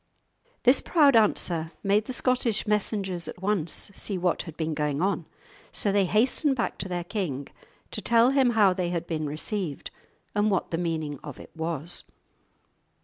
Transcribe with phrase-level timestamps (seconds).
[0.63, 5.27] This proud answer made the Scottish messengers at once see what had been going on.
[5.71, 7.49] So they hastened back to their king
[7.91, 9.91] to tell him how they had been received
[10.33, 12.03] and what the meaning of it was.